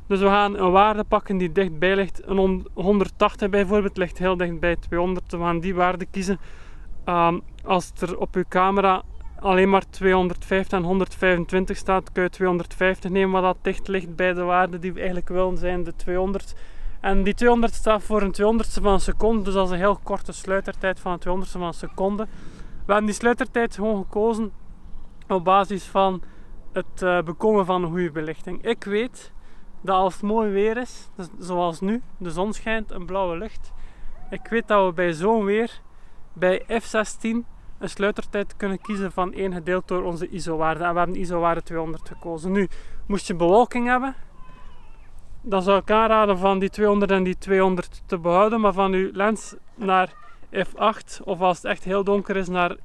Dus 0.06 0.20
we 0.20 0.26
gaan 0.26 0.58
een 0.58 0.70
waarde 0.70 1.04
pakken 1.04 1.38
die 1.38 1.52
dichtbij 1.52 1.96
ligt. 1.96 2.22
Een 2.24 2.66
180 2.74 3.50
bijvoorbeeld 3.50 3.96
ligt 3.96 4.18
heel 4.18 4.36
dicht 4.36 4.60
bij 4.60 4.76
200. 4.76 5.32
We 5.32 5.38
gaan 5.38 5.60
die 5.60 5.74
waarde 5.74 6.06
kiezen. 6.10 6.38
Um, 7.04 7.42
als 7.64 7.92
er 7.98 8.18
op 8.18 8.34
uw 8.34 8.44
camera 8.48 9.02
alleen 9.40 9.70
maar 9.70 9.88
250 9.90 10.78
en 10.78 10.84
125 10.84 11.76
staat, 11.76 12.12
kun 12.12 12.22
je 12.22 12.30
250 12.30 13.10
nemen, 13.10 13.42
wat 13.42 13.42
dat 13.42 13.64
dicht 13.64 13.88
ligt 13.88 14.16
bij 14.16 14.32
de 14.32 14.42
waarde 14.42 14.78
die 14.78 14.92
we 14.92 14.98
eigenlijk 14.98 15.28
willen 15.28 15.58
zijn, 15.58 15.84
de 15.84 15.96
200. 15.96 16.54
En 17.06 17.22
die 17.22 17.34
200 17.34 17.74
staat 17.74 18.02
voor 18.02 18.22
een 18.22 18.34
200ste 18.34 18.82
van 18.82 18.92
een 18.92 19.00
seconde, 19.00 19.42
dus 19.42 19.54
dat 19.54 19.66
is 19.66 19.72
een 19.72 19.78
heel 19.78 19.98
korte 20.02 20.32
sluitertijd 20.32 21.00
van 21.00 21.12
een 21.12 21.18
200ste 21.18 21.50
van 21.50 21.62
een 21.62 21.74
seconde. 21.74 22.26
We 22.86 22.92
hebben 22.92 23.04
die 23.04 23.14
sluitertijd 23.14 23.74
gewoon 23.74 23.96
gekozen 23.96 24.52
op 25.28 25.44
basis 25.44 25.84
van 25.84 26.22
het 26.72 27.02
uh, 27.02 27.22
bekomen 27.22 27.66
van 27.66 27.82
een 27.82 27.88
goede 27.88 28.10
belichting. 28.10 28.62
Ik 28.62 28.84
weet 28.84 29.32
dat 29.80 29.96
als 29.96 30.14
het 30.14 30.22
mooi 30.22 30.50
weer 30.50 30.76
is, 30.76 31.08
dus 31.16 31.28
zoals 31.38 31.80
nu, 31.80 32.02
de 32.18 32.30
zon 32.30 32.52
schijnt, 32.52 32.90
een 32.90 33.06
blauwe 33.06 33.38
lucht. 33.38 33.72
Ik 34.30 34.46
weet 34.50 34.68
dat 34.68 34.86
we 34.86 34.92
bij 34.92 35.12
zo'n 35.12 35.44
weer, 35.44 35.80
bij 36.32 36.62
F16, 36.62 37.20
een 37.78 37.88
sluitertijd 37.88 38.56
kunnen 38.56 38.80
kiezen 38.80 39.12
van 39.12 39.32
1 39.32 39.52
gedeeld 39.52 39.88
door 39.88 40.02
onze 40.02 40.28
ISO-waarde. 40.28 40.84
En 40.84 40.92
we 40.92 40.98
hebben 40.98 41.16
ISO-waarde 41.16 41.62
200 41.62 42.08
gekozen. 42.08 42.52
Nu, 42.52 42.68
moest 43.06 43.26
je 43.26 43.34
bewolking 43.34 43.86
hebben, 43.86 44.14
dan 45.48 45.62
zou 45.62 45.78
ik 45.78 45.90
aanraden 45.90 46.38
van 46.38 46.58
die 46.58 46.70
200 46.70 47.10
en 47.10 47.22
die 47.22 47.38
200 47.38 48.02
te 48.06 48.18
behouden, 48.18 48.60
maar 48.60 48.72
van 48.72 48.92
uw 48.92 49.10
lens 49.12 49.54
naar 49.74 50.12
F8, 50.54 51.22
of 51.24 51.40
als 51.40 51.56
het 51.56 51.66
echt 51.66 51.84
heel 51.84 52.04
donker 52.04 52.36
is, 52.36 52.48
naar 52.48 52.76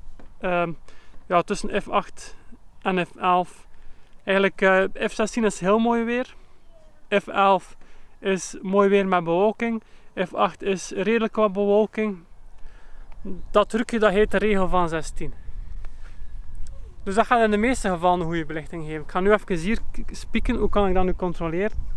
um, 0.42 0.78
ja, 1.26 1.42
tussen 1.42 1.82
F8 1.84 2.36
en 2.82 3.08
F11. 3.08 3.50
Eigenlijk, 4.24 4.62
uh, 4.62 4.84
F16 5.10 5.44
is 5.44 5.60
heel 5.60 5.80
mooi 5.80 6.04
weer. 6.04 6.36
F11 7.10 7.78
is 8.20 8.58
mooi 8.62 8.90
weer 8.90 9.08
met 9.08 9.24
bewolking. 9.24 9.84
F8 10.20 10.58
is 10.58 10.92
redelijk 10.92 11.36
wat 11.36 11.54
bewolking. 11.54 12.24
Dat 13.52 13.70
trucje 13.70 14.00
dat 14.00 14.12
heet 14.12 14.32
de 14.32 14.38
regel 14.38 14.68
van 14.68 14.90
16. 14.90 15.34
Dus 17.04 17.16
dat 17.16 17.26
gaat 17.26 17.44
in 17.44 17.52
de 17.52 17.58
meeste 17.58 17.90
gevallen 17.90 18.20
een 18.20 18.26
goede 18.26 18.46
belichting 18.46 18.86
geven. 18.86 19.02
Ik 19.02 19.12
ga 19.12 19.20
nu 19.20 19.32
even 19.32 19.56
hier 19.56 19.80
spieken, 20.12 20.56
hoe 20.56 20.70
kan 20.70 20.88
ik 20.88 20.94
dat 20.94 21.04
nu 21.04 21.14
controleren? 21.14 21.90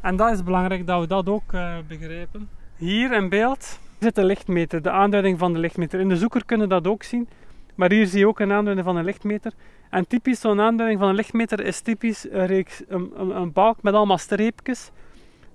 En 0.00 0.16
dat 0.16 0.32
is 0.32 0.42
belangrijk 0.42 0.86
dat 0.86 1.00
we 1.00 1.06
dat 1.06 1.28
ook 1.28 1.52
uh, 1.52 1.74
begrijpen. 1.88 2.48
Hier 2.76 3.12
in 3.12 3.28
beeld 3.28 3.78
zit 3.98 4.14
de 4.14 4.24
lichtmeter, 4.24 4.82
de 4.82 4.90
aanduiding 4.90 5.38
van 5.38 5.52
de 5.52 5.58
lichtmeter. 5.58 6.00
In 6.00 6.08
de 6.08 6.16
zoeker 6.16 6.44
kunnen 6.44 6.68
dat 6.68 6.86
ook 6.86 7.02
zien, 7.02 7.28
maar 7.74 7.90
hier 7.90 8.06
zie 8.06 8.18
je 8.18 8.28
ook 8.28 8.40
een 8.40 8.52
aanduiding 8.52 8.86
van 8.86 8.96
een 8.96 9.04
lichtmeter. 9.04 9.52
En 9.90 10.06
typisch 10.06 10.40
zo'n 10.40 10.60
aanduiding 10.60 11.00
van 11.00 11.08
een 11.08 11.14
lichtmeter 11.14 11.60
is 11.60 11.80
typisch 11.80 12.26
een, 12.30 12.66
een, 12.88 13.36
een 13.36 13.52
balk 13.52 13.82
met 13.82 13.94
allemaal 13.94 14.18
streepjes. 14.18 14.90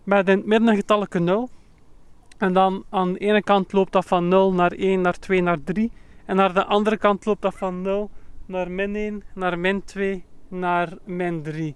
Met 0.03 0.29
in 0.29 0.37
het 0.37 0.45
midden 0.45 0.67
een 0.67 0.75
getalletje 0.75 1.19
0. 1.19 1.49
En 2.37 2.53
dan 2.53 2.83
aan 2.89 3.13
de 3.13 3.19
ene 3.19 3.43
kant 3.43 3.71
loopt 3.71 3.91
dat 3.91 4.05
van 4.05 4.27
0 4.27 4.53
naar 4.53 4.71
1, 4.71 5.01
naar 5.01 5.19
2, 5.19 5.41
naar 5.41 5.63
3. 5.63 5.91
En 6.25 6.41
aan 6.41 6.53
de 6.53 6.65
andere 6.65 6.97
kant 6.97 7.25
loopt 7.25 7.41
dat 7.41 7.57
van 7.57 7.81
0 7.81 8.09
naar 8.45 8.71
min 8.71 8.95
1, 8.95 9.23
naar 9.33 9.59
min 9.59 9.83
2, 9.83 10.23
naar 10.47 10.93
min 11.03 11.41
3. 11.43 11.75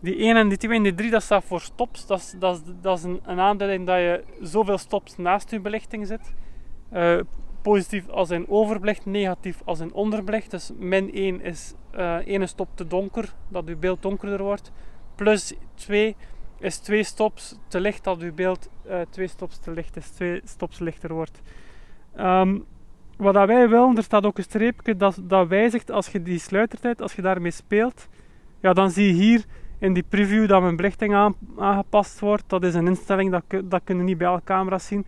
Die 0.00 0.16
1 0.16 0.36
en 0.36 0.48
die 0.48 0.58
2 0.58 0.76
en 0.76 0.82
die 0.82 0.94
3 0.94 1.10
dat 1.10 1.22
staat 1.22 1.44
voor 1.44 1.60
stops. 1.60 2.06
Dat 2.06 2.18
is, 2.18 2.34
dat 2.80 2.98
is, 2.98 3.04
een, 3.04 3.20
een 3.24 3.40
aanduiding 3.40 3.86
dat 3.86 3.96
je 3.96 4.24
zoveel 4.40 4.78
stops 4.78 5.16
naast 5.16 5.50
je 5.50 5.60
belichting 5.60 6.06
zit. 6.06 6.34
Uh, 6.92 7.20
positief 7.62 8.08
als 8.08 8.30
in 8.30 8.48
overbelicht, 8.48 9.06
negatief 9.06 9.62
als 9.64 9.80
in 9.80 9.92
onderbelicht. 9.92 10.50
Dus 10.50 10.70
min 10.78 11.12
1 11.12 11.40
is 11.40 11.74
uh, 11.94 12.16
ene 12.24 12.46
stop 12.46 12.68
te 12.74 12.86
donker, 12.86 13.34
dat 13.48 13.68
uw 13.68 13.78
beeld 13.78 14.02
donkerder 14.02 14.42
wordt. 14.42 14.72
Plus 15.14 15.54
2 15.74 16.16
is 16.58 16.78
twee 16.78 17.02
stops 17.02 17.58
te 17.68 17.80
licht, 17.80 18.04
dat 18.04 18.20
uw 18.20 18.34
beeld 18.34 18.68
uh, 18.86 19.00
twee 19.10 19.26
stops 19.26 19.58
te 19.58 19.70
licht 19.70 19.96
is, 19.96 20.08
twee 20.10 20.40
stops 20.44 20.78
lichter 20.78 21.12
wordt. 21.12 21.40
Um, 22.18 22.64
wat 23.16 23.34
dat 23.34 23.46
wij 23.46 23.68
willen, 23.68 23.96
er 23.96 24.02
staat 24.02 24.24
ook 24.24 24.38
een 24.38 24.44
streepje 24.44 24.96
dat, 24.96 25.20
dat 25.22 25.48
wijzigt 25.48 25.90
als 25.90 26.08
je 26.08 26.22
die 26.22 26.38
sluitertijd, 26.38 27.02
als 27.02 27.14
je 27.14 27.22
daarmee 27.22 27.50
speelt. 27.50 28.08
Ja, 28.60 28.72
dan 28.72 28.90
zie 28.90 29.06
je 29.06 29.12
hier 29.12 29.44
in 29.80 29.92
die 29.92 30.04
preview 30.08 30.48
dat 30.48 30.62
mijn 30.62 30.76
belichting 30.76 31.14
aan, 31.14 31.34
aangepast 31.58 32.20
wordt. 32.20 32.44
Dat 32.46 32.64
is 32.64 32.74
een 32.74 32.86
instelling, 32.86 33.30
dat, 33.30 33.62
dat 33.64 33.80
kunnen 33.84 34.04
niet 34.04 34.18
bij 34.18 34.26
alle 34.26 34.40
camera's 34.44 34.86
zien. 34.86 35.06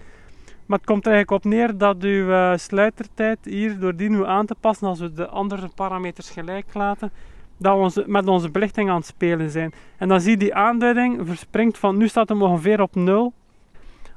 Maar 0.67 0.79
het 0.79 0.87
komt 0.87 1.07
er 1.07 1.13
eigenlijk 1.13 1.45
op 1.45 1.51
neer 1.51 1.79
dat 1.79 2.03
uw 2.03 2.29
uh, 2.29 2.57
sluitertijd 2.57 3.39
hier, 3.43 3.79
door 3.79 3.97
die 3.97 4.11
nu 4.11 4.27
aan 4.27 4.47
te 4.47 4.55
passen, 4.61 4.89
als 4.89 5.01
we 5.01 5.13
de 5.13 5.29
andere 5.29 5.69
parameters 5.75 6.31
gelijk 6.31 6.75
laten, 6.75 7.11
dat 7.57 7.95
we 7.95 8.05
met 8.07 8.27
onze 8.27 8.51
belichting 8.51 8.91
aan 8.91 8.97
het 8.97 9.07
spelen 9.07 9.51
zijn. 9.51 9.73
En 9.97 10.09
dan 10.09 10.21
zie 10.21 10.31
je 10.31 10.37
die 10.37 10.55
aanduiding 10.55 11.27
verspringt 11.27 11.79
van, 11.79 11.97
nu 11.97 12.09
staat 12.09 12.29
hem 12.29 12.43
ongeveer 12.43 12.81
op 12.81 12.95
0. 12.95 13.33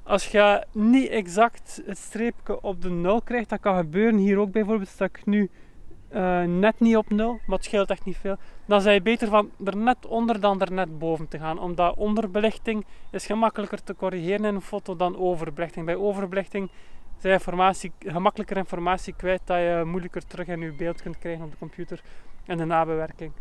Als 0.03 0.27
je 0.27 0.65
niet 0.71 1.09
exact 1.09 1.81
het 1.85 1.97
streepje 1.97 2.61
op 2.61 2.81
de 2.81 2.89
0 2.89 3.21
krijgt, 3.21 3.49
dat 3.49 3.59
kan 3.59 3.77
gebeuren. 3.77 4.19
Hier 4.19 4.37
ook 4.37 4.51
bijvoorbeeld 4.51 4.89
sta 4.89 5.05
ik 5.05 5.25
nu 5.25 5.49
uh, 6.13 6.43
net 6.43 6.79
niet 6.79 6.97
op 6.97 7.09
0, 7.09 7.39
maar 7.45 7.57
scheelt 7.61 7.89
echt 7.89 8.05
niet 8.05 8.17
veel. 8.17 8.35
Dan 8.65 8.81
zijn 8.81 8.93
je 8.93 9.01
beter 9.01 9.27
van 9.27 9.49
er 9.65 9.77
net 9.77 10.05
onder 10.05 10.39
dan 10.39 10.61
er 10.61 10.71
net 10.71 10.99
boven 10.99 11.27
te 11.27 11.39
gaan. 11.39 11.59
Omdat 11.59 11.95
onderbelichting 11.95 12.85
is 13.11 13.25
gemakkelijker 13.25 13.83
te 13.83 13.95
corrigeren 13.95 14.45
in 14.45 14.55
een 14.55 14.61
foto 14.61 14.95
dan 14.95 15.17
overbelichting. 15.17 15.85
Bij 15.85 15.95
overbelichting 15.95 16.69
zijn 17.17 17.33
informatie, 17.33 17.91
gemakkelijker 17.99 18.57
informatie 18.57 19.13
kwijt 19.17 19.41
dat 19.45 19.57
je 19.57 19.83
moeilijker 19.85 20.27
terug 20.27 20.47
in 20.47 20.59
je 20.59 20.71
beeld 20.71 21.01
kunt 21.01 21.17
krijgen 21.17 21.45
op 21.45 21.51
de 21.51 21.57
computer 21.57 22.01
en 22.45 22.57
de 22.57 22.65
nabewerking. 22.65 23.31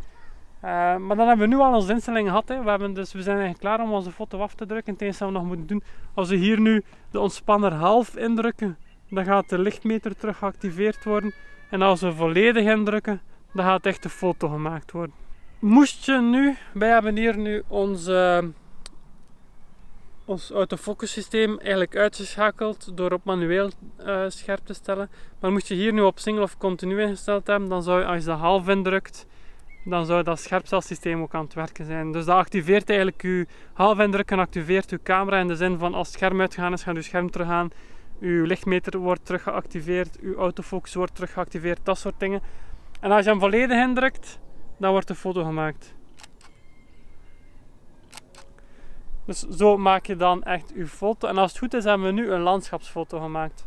Uh, 0.64 0.70
maar 0.96 1.16
dan 1.16 1.28
hebben 1.28 1.48
we 1.48 1.54
nu 1.54 1.60
al 1.60 1.74
onze 1.74 1.92
instellingen 1.92 2.28
gehad. 2.28 2.48
Hè. 2.48 2.62
We, 2.62 2.70
hebben 2.70 2.94
dus, 2.94 3.12
we 3.12 3.22
zijn 3.22 3.38
eigenlijk 3.38 3.64
klaar 3.64 3.80
om 3.80 3.92
onze 3.92 4.10
foto 4.12 4.38
af 4.38 4.54
te 4.54 4.66
drukken. 4.66 4.92
Het 4.92 5.02
enige 5.02 5.18
wat 5.18 5.28
we 5.28 5.38
nog 5.38 5.46
moeten 5.46 5.66
doen, 5.66 5.82
als 6.14 6.28
we 6.28 6.36
hier 6.36 6.60
nu 6.60 6.82
de 7.10 7.20
ontspanner 7.20 7.72
half 7.72 8.16
indrukken, 8.16 8.78
dan 9.10 9.24
gaat 9.24 9.48
de 9.48 9.58
lichtmeter 9.58 10.16
terug 10.16 10.38
geactiveerd 10.38 11.04
worden. 11.04 11.34
En 11.74 11.82
als 11.82 12.00
we 12.00 12.12
volledig 12.12 12.64
indrukken, 12.64 13.20
dan 13.52 13.64
gaat 13.64 13.86
echt 13.86 14.02
de 14.02 14.08
foto 14.08 14.48
gemaakt 14.48 14.92
worden. 14.92 15.14
Moest 15.58 16.04
je 16.04 16.20
nu, 16.20 16.56
wij 16.72 16.88
hebben 16.88 17.16
hier 17.16 17.38
nu 17.38 17.62
onze, 17.68 18.50
ons 20.24 20.50
autofocus 20.50 21.12
systeem 21.12 21.58
eigenlijk 21.58 21.96
uitgeschakeld 21.96 22.96
door 22.96 23.12
op 23.12 23.24
manueel 23.24 23.70
uh, 24.06 24.24
scherp 24.28 24.60
te 24.64 24.74
stellen. 24.74 25.10
Maar 25.40 25.52
moest 25.52 25.68
je 25.68 25.74
hier 25.74 25.92
nu 25.92 26.00
op 26.00 26.18
single 26.18 26.42
of 26.42 26.58
continu 26.58 27.02
ingesteld 27.02 27.46
hebben, 27.46 27.68
dan 27.68 27.82
zou 27.82 28.00
je 28.00 28.06
als 28.06 28.18
je 28.18 28.24
de 28.24 28.30
half 28.30 28.68
indrukt, 28.68 29.26
dan 29.84 30.06
zou 30.06 30.22
dat 30.22 30.40
scherpstelsysteem 30.40 31.22
ook 31.22 31.34
aan 31.34 31.44
het 31.44 31.54
werken 31.54 31.84
zijn. 31.84 32.12
Dus 32.12 32.24
dat 32.24 32.36
activeert 32.36 32.88
eigenlijk 32.88 33.22
je 33.22 33.46
half 33.72 33.98
indrukken, 33.98 34.38
activeert 34.38 34.90
je 34.90 35.02
camera 35.02 35.38
in 35.38 35.48
de 35.48 35.56
zin 35.56 35.78
van 35.78 35.94
als 35.94 36.06
het 36.06 36.16
scherm 36.16 36.40
uitgegaan 36.40 36.72
is, 36.72 36.82
gaat 36.82 36.94
je 36.94 37.02
scherm 37.02 37.30
terug 37.30 37.48
aan 37.48 37.70
uw 38.20 38.44
lichtmeter 38.44 38.98
wordt 38.98 39.24
terug 39.24 39.42
geactiveerd, 39.42 40.20
uw 40.20 40.36
autofocus 40.36 40.94
wordt 40.94 41.14
terug 41.14 41.32
geactiveerd, 41.32 41.80
dat 41.82 41.98
soort 41.98 42.20
dingen. 42.20 42.40
En 43.00 43.10
als 43.10 43.24
je 43.24 43.30
hem 43.30 43.40
volledig 43.40 43.82
indrukt, 43.82 44.38
dan 44.78 44.90
wordt 44.90 45.08
de 45.08 45.14
foto 45.14 45.44
gemaakt. 45.44 45.94
Dus 49.24 49.40
zo 49.40 49.76
maak 49.76 50.06
je 50.06 50.16
dan 50.16 50.42
echt 50.42 50.72
uw 50.72 50.86
foto. 50.86 51.28
En 51.28 51.36
als 51.36 51.50
het 51.50 51.60
goed 51.60 51.74
is, 51.74 51.84
hebben 51.84 52.06
we 52.06 52.12
nu 52.12 52.30
een 52.30 52.40
landschapsfoto 52.40 53.20
gemaakt. 53.20 53.66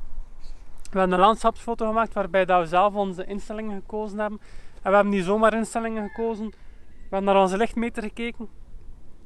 We 0.92 1.00
hebben 1.00 1.18
een 1.18 1.26
landschapsfoto 1.26 1.88
gemaakt 1.88 2.14
waarbij 2.14 2.46
dat 2.46 2.62
we 2.62 2.68
zelf 2.68 2.94
onze 2.94 3.26
instellingen 3.26 3.80
gekozen 3.80 4.20
hebben. 4.20 4.40
En 4.82 4.90
we 4.90 4.96
hebben 4.96 5.14
niet 5.14 5.24
zomaar 5.24 5.54
instellingen 5.54 6.08
gekozen. 6.08 6.46
We 6.86 7.16
hebben 7.16 7.34
naar 7.34 7.42
onze 7.42 7.58
lichtmeter 7.58 8.04
gekeken. 8.04 8.50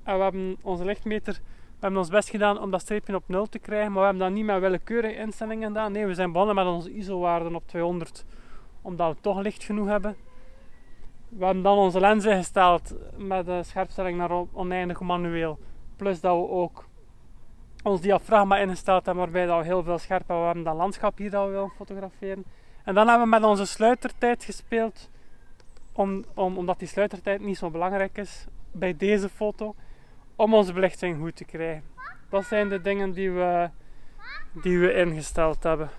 En 0.04 0.18
we 0.18 0.24
hebben 0.24 0.58
onze 0.62 0.86
lichtmeter 0.86 1.40
hebben 1.82 2.00
ons 2.00 2.10
best 2.10 2.30
gedaan 2.30 2.60
om 2.60 2.72
dat 2.72 2.82
streepje 2.82 3.16
op 3.16 3.24
0 3.26 3.46
te 3.46 3.60
krijgen, 3.60 3.92
maar 3.92 4.00
we 4.00 4.08
hebben 4.08 4.24
dat 4.24 4.34
niet 4.34 4.46
met 4.46 4.60
willekeurige 4.60 5.16
instellingen 5.16 5.68
gedaan. 5.68 5.92
Nee, 5.92 6.06
we 6.06 6.14
zijn 6.14 6.32
begonnen 6.32 6.56
met 6.56 6.66
onze 6.66 6.94
ISO-waarden 6.94 7.56
op 7.56 7.68
200, 7.68 8.26
omdat 8.82 9.16
we 9.16 9.22
toch 9.22 9.40
licht 9.42 9.64
genoeg 9.64 9.88
hebben. 9.88 10.16
We 11.30 11.46
hebben 11.46 11.64
dan 11.64 11.78
onze 11.78 12.00
lens 12.00 12.26
ingesteld 12.26 12.94
met 13.18 13.46
de 13.46 13.64
scherpstelling 13.64 14.18
naar 14.18 14.46
oneindig 14.52 15.00
manueel. 15.00 15.60
Plus 15.96 16.20
dat 16.20 16.36
we 16.36 16.50
ook 16.50 16.86
ons 17.84 18.02
diafragma 18.02 18.58
ingesteld 18.58 19.06
hebben, 19.06 19.24
waarbij 19.24 19.46
dat 19.46 19.60
we 19.60 19.66
heel 19.66 19.84
veel 19.84 19.98
scherp 19.98 20.28
hebben. 20.28 20.40
We 20.40 20.46
hebben 20.46 20.64
dat 20.64 20.76
landschap 20.76 21.18
hier 21.18 21.30
dat 21.30 21.46
we 21.46 21.52
willen 21.52 21.72
fotograferen. 21.78 22.44
En 22.84 22.94
dan 22.94 23.08
hebben 23.08 23.30
we 23.30 23.40
met 23.40 23.44
onze 23.44 23.66
sluitertijd 23.66 24.44
gespeeld, 24.44 25.10
om, 25.92 26.24
om, 26.34 26.58
omdat 26.58 26.80
die 26.80 26.88
sluitertijd 26.88 27.42
niet 27.42 27.58
zo 27.58 27.70
belangrijk 27.70 28.18
is 28.18 28.46
bij 28.72 28.98
deze 28.98 29.30
foto 29.30 29.76
om 30.42 30.54
onze 30.54 30.74
belichting 30.74 31.18
goed 31.20 31.36
te 31.36 31.46
krijgen. 31.46 31.84
Dat 32.30 32.46
zijn 32.46 32.70
de 32.70 32.82
dingen 32.82 33.12
die 33.12 33.32
we, 33.32 33.70
die 34.64 34.80
we 34.80 34.94
ingesteld 34.94 35.64
hebben. 35.64 35.90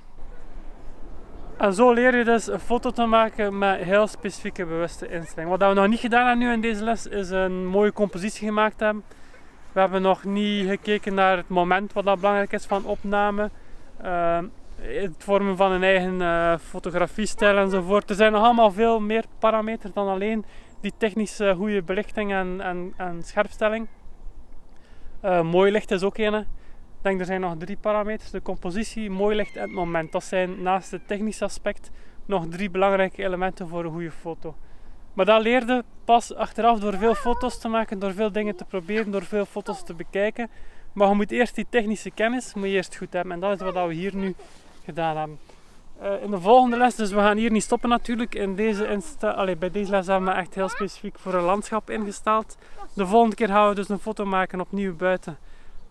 En 1.56 1.74
zo 1.74 1.92
leer 1.92 2.16
je 2.16 2.24
dus 2.24 2.46
een 2.46 2.60
foto 2.60 2.90
te 2.90 3.04
maken 3.04 3.58
met 3.58 3.80
heel 3.80 4.06
specifieke 4.06 4.64
bewuste 4.64 5.08
instellingen. 5.08 5.58
Wat 5.58 5.68
we 5.68 5.74
nog 5.74 5.88
niet 5.88 6.00
gedaan 6.00 6.26
hebben 6.26 6.46
nu 6.46 6.52
in 6.52 6.60
deze 6.60 6.84
les 6.84 7.06
is 7.06 7.30
een 7.30 7.66
mooie 7.66 7.92
compositie 7.92 8.46
gemaakt 8.46 8.80
hebben. 8.80 9.04
We 9.72 9.80
hebben 9.80 10.02
nog 10.02 10.24
niet 10.24 10.68
gekeken 10.68 11.14
naar 11.14 11.36
het 11.36 11.48
moment 11.48 11.92
wat 11.92 12.04
dat 12.04 12.20
belangrijk 12.20 12.52
is 12.52 12.66
van 12.66 12.84
opname. 12.84 13.50
Uh, 14.04 14.38
het 14.80 15.14
vormen 15.18 15.56
van 15.56 15.72
een 15.72 15.82
eigen 15.82 16.20
uh, 16.20 16.54
fotografiestijl 16.58 17.56
enzovoort. 17.56 18.10
Er 18.10 18.16
zijn 18.16 18.32
nog 18.32 18.44
allemaal 18.44 18.70
veel 18.70 19.00
meer 19.00 19.24
parameters 19.38 19.92
dan 19.92 20.08
alleen 20.08 20.44
die 20.80 20.92
technische 20.96 21.54
goede 21.56 21.82
belichting 21.82 22.32
en, 22.32 22.60
en, 22.60 22.94
en 22.96 23.22
scherpstelling. 23.22 23.88
Uh, 25.24 25.42
mooi 25.42 25.72
licht 25.72 25.90
is 25.90 26.02
ook 26.02 26.18
een. 26.18 26.34
Ik 26.34 26.46
denk 27.00 27.20
er 27.20 27.26
zijn 27.26 27.40
nog 27.40 27.54
drie 27.58 27.76
parameters. 27.76 28.30
De 28.30 28.42
compositie, 28.42 29.10
mooi 29.10 29.36
licht 29.36 29.56
en 29.56 29.62
het 29.62 29.70
moment. 29.70 30.12
Dat 30.12 30.24
zijn 30.24 30.62
naast 30.62 30.90
het 30.90 31.08
technische 31.08 31.44
aspect 31.44 31.90
nog 32.26 32.46
drie 32.48 32.70
belangrijke 32.70 33.24
elementen 33.24 33.68
voor 33.68 33.84
een 33.84 33.92
goede 33.92 34.10
foto. 34.10 34.54
Maar 35.12 35.24
dat 35.24 35.42
leerde 35.42 35.84
pas 36.04 36.34
achteraf 36.34 36.78
door 36.78 36.94
veel 36.94 37.14
foto's 37.14 37.58
te 37.58 37.68
maken, 37.68 37.98
door 37.98 38.12
veel 38.12 38.32
dingen 38.32 38.56
te 38.56 38.64
proberen, 38.64 39.10
door 39.10 39.24
veel 39.24 39.44
foto's 39.44 39.84
te 39.84 39.94
bekijken. 39.94 40.50
Maar 40.92 41.08
je 41.08 41.14
moet 41.14 41.30
eerst 41.30 41.54
die 41.54 41.66
technische 41.68 42.10
kennis 42.10 42.54
moet 42.54 42.64
je 42.64 42.70
eerst 42.70 42.96
goed 42.96 43.12
hebben. 43.12 43.32
En 43.32 43.40
dat 43.40 43.60
is 43.60 43.72
wat 43.72 43.86
we 43.86 43.94
hier 43.94 44.16
nu 44.16 44.34
gedaan 44.84 45.16
hebben. 45.16 45.38
Uh, 46.02 46.22
in 46.22 46.30
de 46.30 46.40
volgende 46.40 46.76
les, 46.76 46.94
dus 46.94 47.10
we 47.10 47.18
gaan 47.18 47.36
hier 47.36 47.50
niet 47.50 47.62
stoppen 47.62 47.88
natuurlijk. 47.88 48.34
In 48.34 48.54
deze 48.54 48.88
insta 48.88 49.30
Allee, 49.30 49.56
bij 49.56 49.70
deze 49.70 49.90
les 49.90 50.06
hebben 50.06 50.28
we 50.28 50.34
echt 50.34 50.54
heel 50.54 50.68
specifiek 50.68 51.18
voor 51.18 51.34
een 51.34 51.44
landschap 51.44 51.90
ingesteld. 51.90 52.56
De 52.94 53.06
volgende 53.06 53.36
keer 53.36 53.48
gaan 53.48 53.68
we 53.68 53.74
dus 53.74 53.88
een 53.88 53.98
foto 53.98 54.24
maken 54.24 54.60
opnieuw 54.60 54.96
buiten. 54.96 55.38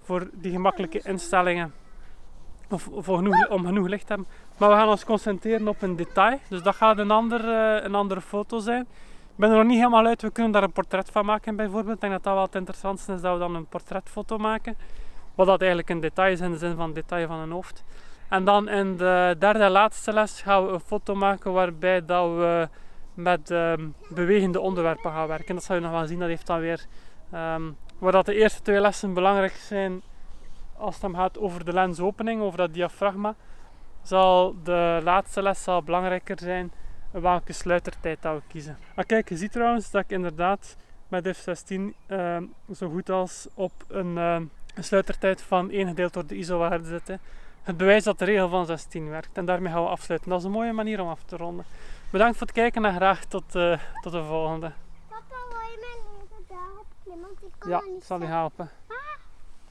Voor 0.01 0.29
die 0.33 0.51
gemakkelijke 0.51 1.01
instellingen. 1.03 1.73
Of, 2.69 2.89
voor 2.97 3.17
genoeg, 3.17 3.49
om 3.49 3.65
genoeg 3.65 3.87
licht 3.87 4.07
te 4.07 4.13
hebben. 4.13 4.31
Maar 4.57 4.69
we 4.69 4.75
gaan 4.75 4.89
ons 4.89 5.05
concentreren 5.05 5.67
op 5.67 5.81
een 5.81 5.95
detail. 5.95 6.39
Dus 6.49 6.61
dat 6.61 6.75
gaat 6.75 6.97
een, 6.97 7.11
ander, 7.11 7.45
uh, 7.45 7.83
een 7.83 7.95
andere 7.95 8.21
foto 8.21 8.59
zijn. 8.59 8.81
Ik 8.81 9.37
ben 9.37 9.49
er 9.49 9.57
nog 9.57 9.65
niet 9.65 9.77
helemaal 9.77 10.05
uit. 10.05 10.21
We 10.21 10.31
kunnen 10.31 10.51
daar 10.51 10.63
een 10.63 10.71
portret 10.71 11.09
van 11.11 11.25
maken 11.25 11.55
bijvoorbeeld. 11.55 11.95
Ik 11.95 12.01
denk 12.01 12.13
dat 12.13 12.23
dat 12.23 12.33
wel 12.33 12.43
het 12.43 12.55
interessantste 12.55 13.13
is 13.13 13.21
dat 13.21 13.33
we 13.33 13.39
dan 13.39 13.55
een 13.55 13.65
portretfoto 13.65 14.37
maken. 14.37 14.77
Wat 15.35 15.47
dat 15.47 15.59
eigenlijk 15.59 15.89
een 15.89 15.99
detail 15.99 16.31
is 16.31 16.39
in 16.39 16.51
de 16.51 16.57
zin 16.57 16.75
van 16.75 16.93
detail 16.93 17.27
van 17.27 17.39
een 17.39 17.51
hoofd. 17.51 17.83
En 18.31 18.43
dan 18.43 18.69
in 18.69 18.97
de 18.97 19.35
derde 19.39 19.63
en 19.63 19.71
laatste 19.71 20.13
les 20.13 20.41
gaan 20.41 20.65
we 20.65 20.71
een 20.71 20.79
foto 20.79 21.15
maken 21.15 21.53
waarbij 21.53 22.05
dat 22.05 22.29
we 22.29 22.67
met 23.13 23.49
um, 23.49 23.93
bewegende 24.09 24.59
onderwerpen 24.59 25.11
gaan 25.11 25.27
werken. 25.27 25.55
Dat 25.55 25.63
zal 25.63 25.75
je 25.75 25.81
nog 25.81 25.91
wel 25.91 26.05
zien, 26.05 26.19
dat 26.19 26.27
heeft 26.27 26.47
dan 26.47 26.59
weer... 26.59 26.85
Um, 27.33 27.77
waar 27.97 28.11
dat 28.11 28.25
de 28.25 28.35
eerste 28.35 28.61
twee 28.61 28.79
lessen 28.79 29.13
belangrijk 29.13 29.51
zijn 29.51 30.01
als 30.77 31.01
het 31.01 31.15
gaat 31.15 31.39
over 31.39 31.65
de 31.65 31.73
lensopening, 31.73 32.41
over 32.41 32.57
dat 32.57 32.73
diafragma, 32.73 33.35
zal 34.03 34.55
de 34.63 34.99
laatste 35.03 35.41
les 35.41 35.63
zal 35.63 35.83
belangrijker 35.83 36.39
zijn 36.39 36.71
welke 37.11 37.53
sluitertijd 37.53 38.21
dat 38.21 38.35
we 38.35 38.41
kiezen. 38.47 38.77
Ah, 38.95 39.05
kijk, 39.05 39.29
je 39.29 39.37
ziet 39.37 39.51
trouwens 39.51 39.91
dat 39.91 40.03
ik 40.03 40.09
inderdaad 40.09 40.77
met 41.07 41.37
F16 41.37 41.73
um, 42.07 42.53
zo 42.75 42.89
goed 42.89 43.09
als 43.09 43.47
op 43.53 43.71
een, 43.87 44.15
een 44.15 44.49
sluitertijd 44.83 45.41
van 45.41 45.69
1 45.69 45.87
gedeeld 45.87 46.13
door 46.13 46.27
de 46.27 46.37
ISO-waarde 46.37 46.87
zit. 46.87 47.19
Het 47.63 47.77
bewijs 47.77 48.03
dat 48.03 48.19
de 48.19 48.25
regel 48.25 48.49
van 48.49 48.65
16 48.65 49.09
werkt. 49.09 49.37
En 49.37 49.45
daarmee 49.45 49.71
gaan 49.71 49.83
we 49.83 49.89
afsluiten. 49.89 50.29
Dat 50.29 50.39
is 50.39 50.45
een 50.45 50.51
mooie 50.51 50.73
manier 50.73 51.01
om 51.01 51.07
af 51.07 51.23
te 51.23 51.37
ronden. 51.37 51.65
Bedankt 52.09 52.37
voor 52.37 52.47
het 52.47 52.55
kijken 52.55 52.85
en 52.85 52.95
graag 52.95 53.25
tot, 53.25 53.55
uh, 53.55 53.79
tot 54.01 54.11
de 54.11 54.23
volgende. 54.23 54.71
Papa, 55.09 55.23
wil 55.49 55.59
je 55.59 55.77
mij 55.79 56.11
klimmen? 57.03 57.27
Want 57.27 57.41
ik 57.41 57.59
kan 57.59 57.69
Ja, 57.69 57.81
niet 57.93 58.03
zal 58.03 58.19
je 58.19 58.25
helpen. 58.25 58.69